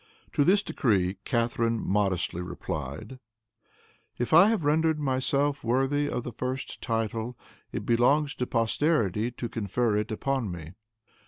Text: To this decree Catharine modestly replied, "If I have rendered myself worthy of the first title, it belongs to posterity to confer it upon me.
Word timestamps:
To 0.33 0.43
this 0.43 0.63
decree 0.63 1.17
Catharine 1.25 1.79
modestly 1.79 2.41
replied, 2.41 3.19
"If 4.17 4.33
I 4.33 4.47
have 4.49 4.63
rendered 4.63 4.99
myself 4.99 5.63
worthy 5.63 6.09
of 6.09 6.23
the 6.23 6.31
first 6.33 6.81
title, 6.81 7.37
it 7.71 7.85
belongs 7.85 8.33
to 8.37 8.47
posterity 8.47 9.29
to 9.29 9.47
confer 9.47 9.95
it 9.97 10.11
upon 10.11 10.51
me. 10.51 10.71